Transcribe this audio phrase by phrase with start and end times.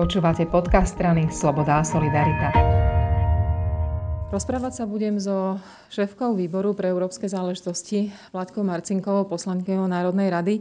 [0.00, 2.48] Počúvate podcast strany Sloboda a Solidarita.
[4.32, 5.60] Rozprávať sa budem so
[5.92, 10.54] šéfkou výboru pre európske záležitosti Vládkou Marcinkovou, poslankyňou Národnej rady.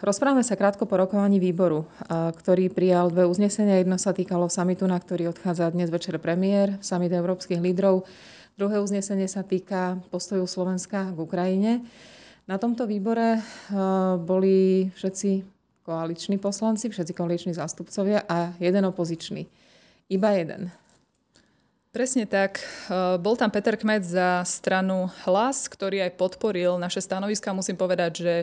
[0.00, 3.76] Rozprávame sa krátko po rokovaní výboru, ktorý prijal dve uznesenia.
[3.76, 8.08] Jedno sa týkalo samitu, na ktorý odchádza dnes večer premiér, samit európskych lídrov.
[8.56, 11.84] Druhé uznesenie sa týka postoju Slovenska k Ukrajine.
[12.48, 13.44] Na tomto výbore
[14.24, 15.57] boli všetci
[15.88, 19.48] koaliční poslanci, všetci koaliční zástupcovia a jeden opozičný.
[20.12, 20.68] Iba jeden.
[21.88, 22.60] Presne tak.
[22.60, 27.56] E, bol tam Peter Kmet za stranu Hlas, ktorý aj podporil naše stanoviska.
[27.56, 28.34] Musím povedať, že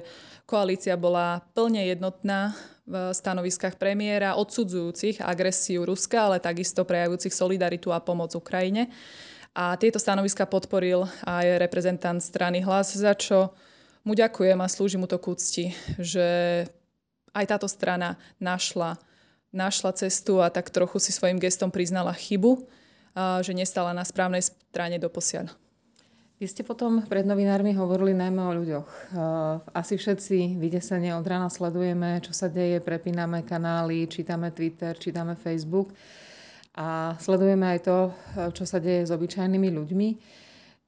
[0.49, 2.57] koalícia bola plne jednotná
[2.89, 8.89] v stanoviskách premiéra, odsudzujúcich agresiu Ruska, ale takisto prejavujúcich solidaritu a pomoc Ukrajine.
[9.53, 13.53] A tieto stanoviska podporil aj reprezentant strany Hlas, za čo
[14.01, 15.65] mu ďakujem a slúži mu to k úcti,
[16.01, 16.25] že
[17.35, 18.95] aj táto strana našla,
[19.51, 22.63] našla cestu a tak trochu si svojim gestom priznala chybu,
[23.43, 25.51] že nestala na správnej strane do posiaľ.
[26.35, 28.89] Vy ste potom pred novinármi hovorili najmä o ľuďoch.
[29.71, 35.95] Asi všetci vydesene od rána sledujeme, čo sa deje, prepíname kanály, čítame Twitter, čítame Facebook
[36.75, 37.97] a sledujeme aj to,
[38.51, 40.09] čo sa deje s obyčajnými ľuďmi.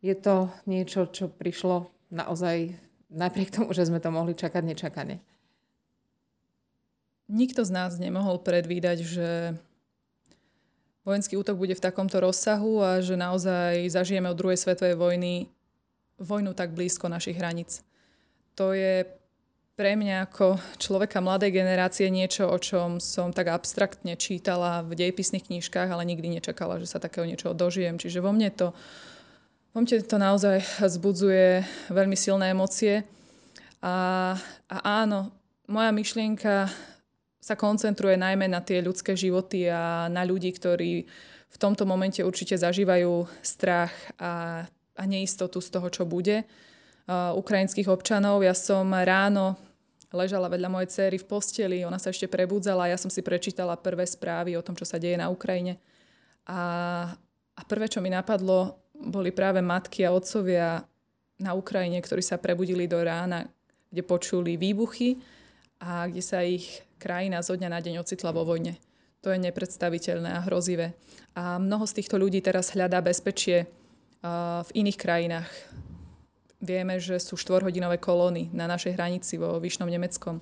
[0.03, 2.75] Je to niečo, čo prišlo naozaj
[3.07, 5.23] napriek tomu, že sme to mohli čakať nečakane.
[7.27, 9.29] Nikto z nás nemohol predvídať, že
[11.03, 15.51] vojenský útok bude v takomto rozsahu a že naozaj zažijeme od druhej svetovej vojny
[16.19, 17.83] vojnu tak blízko našich hraníc.
[18.55, 19.05] To je
[19.77, 25.45] pre mňa ako človeka mladej generácie niečo, o čom som tak abstraktne čítala v dejpisných
[25.45, 28.01] knížkach, ale nikdy nečakala, že sa takého niečoho dožijem.
[28.01, 28.73] Čiže vo mne to,
[29.77, 31.61] vo mne to naozaj zbudzuje
[31.93, 33.05] veľmi silné emócie.
[33.85, 34.33] A,
[34.65, 35.29] a áno,
[35.69, 36.73] moja myšlienka
[37.47, 41.07] sa koncentruje najmä na tie ľudské životy a na ľudí, ktorí
[41.47, 44.67] v tomto momente určite zažívajú strach a,
[44.99, 46.43] a neistotu z toho, čo bude.
[47.07, 48.43] Uh, ukrajinských občanov.
[48.43, 49.55] Ja som ráno
[50.11, 54.03] ležala vedľa mojej cery v posteli, ona sa ešte prebudzala ja som si prečítala prvé
[54.03, 55.79] správy o tom, čo sa deje na Ukrajine.
[56.51, 56.59] A,
[57.55, 60.83] a prvé, čo mi napadlo, boli práve matky a otcovia
[61.39, 63.47] na Ukrajine, ktorí sa prebudili do rána,
[63.87, 65.15] kde počuli výbuchy
[65.77, 68.77] a kde sa ich krajina zo dňa na deň ocitla vo vojne.
[69.25, 70.93] To je nepredstaviteľné a hrozivé.
[71.37, 73.69] A mnoho z týchto ľudí teraz hľadá bezpečie
[74.63, 75.49] v iných krajinách.
[76.57, 80.41] Vieme, že sú štvorhodinové kolóny na našej hranici vo Vyšnom Nemeckom.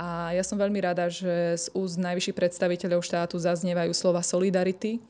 [0.00, 5.04] A ja som veľmi rada, že z úst najvyšších predstaviteľov štátu zaznievajú slova solidarity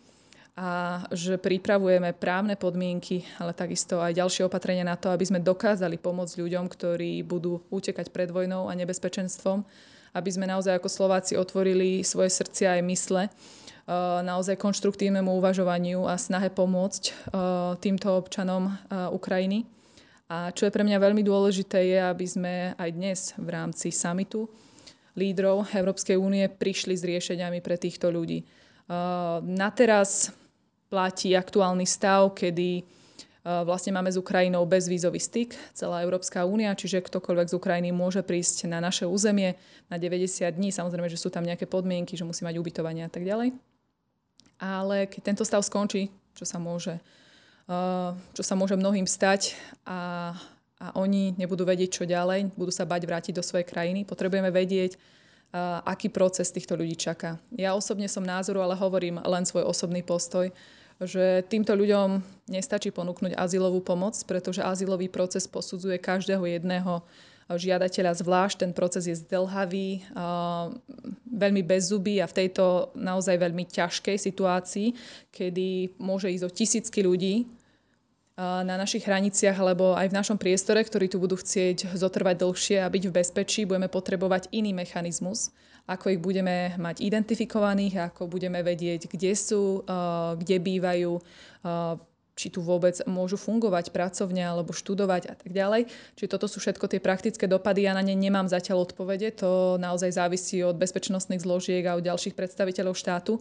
[0.52, 5.96] a že pripravujeme právne podmienky, ale takisto aj ďalšie opatrenia na to, aby sme dokázali
[5.96, 9.64] pomôcť ľuďom, ktorí budú utekať pred vojnou a nebezpečenstvom
[10.12, 13.22] aby sme naozaj ako Slováci otvorili svoje srdcia aj mysle
[14.22, 17.32] naozaj konštruktívnemu uvažovaniu a snahe pomôcť
[17.82, 18.70] týmto občanom
[19.10, 19.66] Ukrajiny.
[20.30, 24.46] A čo je pre mňa veľmi dôležité je, aby sme aj dnes v rámci samitu
[25.18, 28.46] lídrov Európskej únie prišli s riešeniami pre týchto ľudí.
[29.44, 30.30] Na teraz
[30.92, 32.84] platí aktuálny stav, kedy
[33.42, 38.70] Vlastne máme s Ukrajinou bezvízový styk, celá Európska únia, čiže ktokoľvek z Ukrajiny môže prísť
[38.70, 39.58] na naše územie
[39.90, 40.70] na 90 dní.
[40.70, 43.50] Samozrejme, že sú tam nejaké podmienky, že musí mať ubytovanie a tak ďalej.
[44.62, 46.06] Ale keď tento stav skončí,
[46.38, 47.02] čo sa môže,
[48.30, 49.58] čo sa môže mnohým stať
[49.90, 50.38] a,
[50.78, 54.94] a oni nebudú vedieť, čo ďalej, budú sa bať vrátiť do svojej krajiny, potrebujeme vedieť,
[55.82, 57.42] aký proces týchto ľudí čaká.
[57.58, 60.46] Ja osobne som názoru, ale hovorím len svoj osobný postoj,
[61.00, 62.20] že týmto ľuďom
[62.50, 67.00] nestačí ponúknuť azylovú pomoc, pretože azylový proces posudzuje každého jedného
[67.52, 68.56] žiadateľa zvlášť.
[68.64, 70.04] Ten proces je zdlhavý,
[71.28, 74.88] veľmi bezzubý a v tejto naozaj veľmi ťažkej situácii,
[75.32, 77.44] kedy môže ísť o tisícky ľudí
[78.62, 82.90] na našich hraniciach alebo aj v našom priestore, ktorí tu budú chcieť zotrvať dlhšie a
[82.90, 89.10] byť v bezpečí, budeme potrebovať iný mechanizmus ako ich budeme mať identifikovaných, ako budeme vedieť,
[89.10, 89.82] kde sú,
[90.38, 91.18] kde bývajú,
[92.32, 95.88] či tu vôbec môžu fungovať pracovne alebo študovať a tak ďalej.
[96.16, 97.84] Čiže toto sú všetko tie praktické dopady.
[97.84, 99.36] Ja na ne nemám zatiaľ odpovede.
[99.44, 103.36] To naozaj závisí od bezpečnostných zložiek a od ďalších predstaviteľov štátu.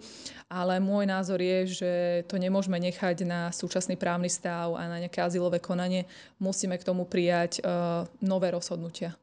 [0.52, 1.92] Ale môj názor je, že
[2.28, 6.04] to nemôžeme nechať na súčasný právny stav a na nejaké azylové konanie.
[6.44, 9.16] Musíme k tomu prijať uh, nové rozhodnutia.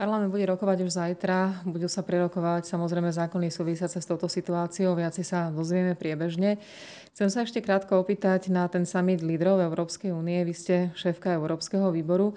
[0.00, 5.20] Parlament bude rokovať už zajtra, budú sa prerokovať samozrejme zákony súvisiace s touto situáciou, viaci
[5.20, 6.56] sa dozvieme priebežne.
[7.12, 10.40] Chcem sa ešte krátko opýtať na ten summit lídrov Európskej únie.
[10.48, 12.32] Vy ste šéfka Európskeho výboru.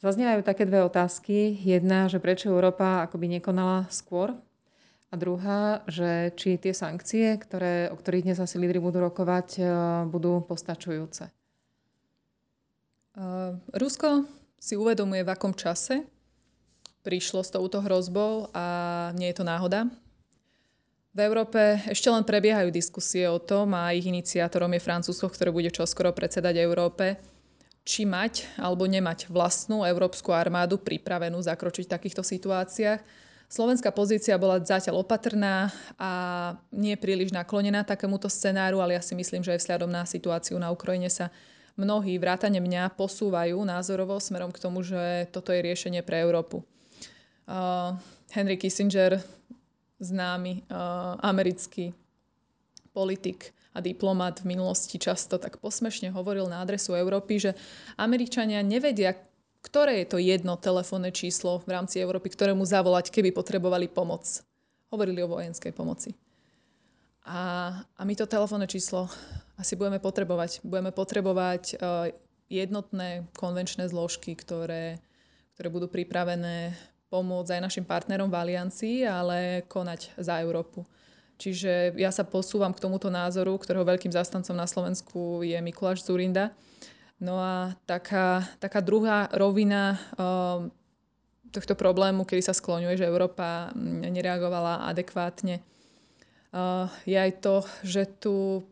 [0.00, 1.60] Zaznievajú také dve otázky.
[1.60, 4.32] Jedna, že prečo Európa akoby nekonala skôr
[5.12, 9.62] A druhá, že či tie sankcie, ktoré, o ktorých dnes asi lídry budú rokovať, e,
[10.08, 11.28] budú postačujúce.
[13.16, 14.24] Uh, Rusko
[14.56, 16.15] si uvedomuje, v akom čase
[17.06, 18.66] prišlo s touto hrozbou a
[19.14, 19.86] nie je to náhoda.
[21.14, 25.70] V Európe ešte len prebiehajú diskusie o tom a ich iniciátorom je Francúzsko, ktoré bude
[25.70, 27.16] čoskoro predsedať Európe,
[27.86, 33.00] či mať alebo nemať vlastnú európsku armádu pripravenú zakročiť v takýchto situáciách.
[33.46, 36.10] Slovenská pozícia bola zatiaľ opatrná a
[36.74, 40.74] nie príliš naklonená takémuto scenáru, ale ja si myslím, že aj vzhľadom na situáciu na
[40.74, 41.30] Ukrajine sa
[41.78, 46.66] mnohí, vrátane mňa, posúvajú názorovo smerom k tomu, že toto je riešenie pre Európu.
[47.46, 47.94] Uh,
[48.34, 49.22] Henry Kissinger
[50.02, 51.94] známy uh, americký
[52.90, 57.52] politik a diplomat v minulosti často tak posmešne hovoril na adresu Európy, že
[58.00, 59.14] Američania nevedia,
[59.60, 64.24] ktoré je to jedno telefónne číslo v rámci Európy, ktorému zavolať, keby potrebovali pomoc.
[64.88, 66.16] Hovorili o vojenskej pomoci.
[67.26, 69.10] A, a my to telefónne číslo
[69.58, 70.62] asi budeme potrebovať.
[70.62, 72.08] Budeme potrebovať uh,
[72.46, 75.02] jednotné konvenčné zložky, ktoré,
[75.58, 76.72] ktoré budú pripravené
[77.06, 80.82] pomôcť aj našim partnerom v aliancii, ale konať za Európu.
[81.36, 86.56] Čiže ja sa posúvam k tomuto názoru, ktorého veľkým zastancom na Slovensku je Mikuláš Zurinda.
[87.20, 90.72] No a taká, taká druhá rovina um,
[91.52, 98.64] tohto problému, kedy sa skloňuje, že Európa nereagovala adekvátne, uh, je aj to, že tu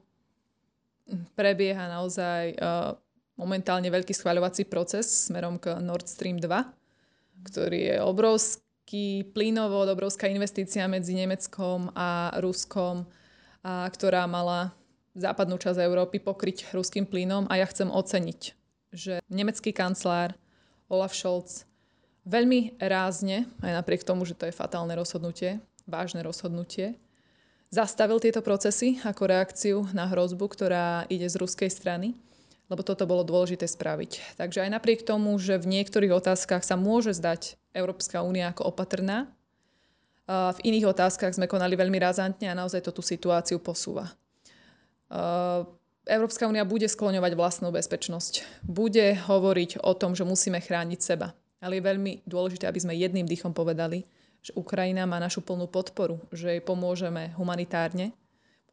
[1.37, 2.97] prebieha naozaj uh,
[3.37, 6.84] momentálne veľký schváľovací proces smerom k Nord Stream 2
[7.45, 13.05] ktorý je obrovský plynovod, obrovská investícia medzi Nemeckom a Ruskom,
[13.65, 14.73] a ktorá mala
[15.15, 18.41] západnú časť Európy pokryť ruským plynom a ja chcem oceniť,
[18.91, 20.35] že nemecký kancelár
[20.91, 21.65] Olaf Scholz
[22.27, 26.97] veľmi rázne, aj napriek tomu, že to je fatálne rozhodnutie, vážne rozhodnutie,
[27.69, 32.17] zastavil tieto procesy ako reakciu na hrozbu, ktorá ide z ruskej strany
[32.73, 34.41] lebo toto bolo dôležité spraviť.
[34.41, 39.29] Takže aj napriek tomu, že v niektorých otázkach sa môže zdať Európska únia ako opatrná,
[40.29, 44.09] v iných otázkach sme konali veľmi razantne a naozaj to tú situáciu posúva.
[46.05, 48.65] Európska únia bude skloňovať vlastnú bezpečnosť.
[48.65, 51.37] Bude hovoriť o tom, že musíme chrániť seba.
[51.61, 54.09] Ale je veľmi dôležité, aby sme jedným dýchom povedali,
[54.45, 58.13] že Ukrajina má našu plnú podporu, že jej pomôžeme humanitárne,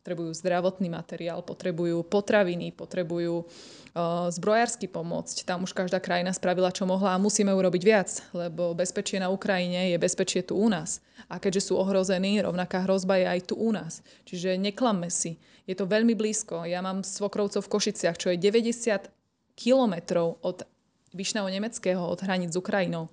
[0.01, 5.45] potrebujú zdravotný materiál, potrebujú potraviny, potrebujú uh, zbrojársky pomôcť.
[5.45, 9.93] Tam už každá krajina spravila, čo mohla a musíme urobiť viac, lebo bezpečie na Ukrajine
[9.93, 11.05] je bezpečie tu u nás.
[11.29, 14.01] A keďže sú ohrození, rovnaká hrozba je aj tu u nás.
[14.25, 15.37] Čiže neklamme si.
[15.69, 16.65] Je to veľmi blízko.
[16.65, 19.05] Ja mám svokrovcov v Košiciach, čo je 90
[19.53, 20.65] kilometrov od
[21.13, 23.05] Vyšného Nemeckého, od hraníc s Ukrajinou.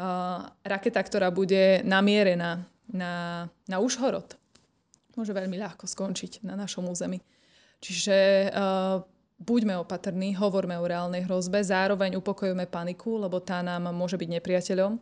[0.00, 4.32] Uh, raketa, ktorá bude namierená na, na Užhorod,
[5.16, 7.18] môže veľmi ľahko skončiť na našom území.
[7.80, 9.00] Čiže uh,
[9.40, 14.92] buďme opatrní, hovorme o reálnej hrozbe, zároveň upokojujeme paniku, lebo tá nám môže byť nepriateľom.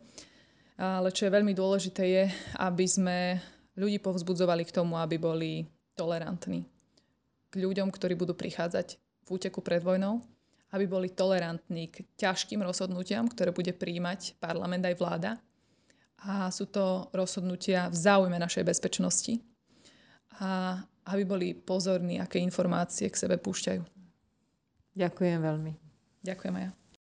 [0.75, 2.25] Ale čo je veľmi dôležité je,
[2.59, 3.39] aby sme
[3.79, 5.63] ľudí povzbudzovali k tomu, aby boli
[5.95, 6.67] tolerantní.
[7.51, 10.19] K ľuďom, ktorí budú prichádzať v úteku pred vojnou,
[10.75, 15.33] aby boli tolerantní k ťažkým rozhodnutiam, ktoré bude príjmať parlament aj vláda.
[16.27, 19.39] A sú to rozhodnutia v záujme našej bezpečnosti,
[20.41, 23.83] a aby boli pozorní, aké informácie k sebe púšťajú.
[24.95, 25.73] Ďakujem veľmi.
[26.25, 26.84] Ďakujem aj ja.